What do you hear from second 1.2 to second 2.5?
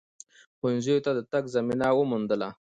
تگ زمینه وموندله